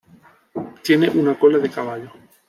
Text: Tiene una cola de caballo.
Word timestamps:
Tiene 0.83 1.11
una 1.11 1.37
cola 1.37 1.59
de 1.59 1.69
caballo. 1.69 2.11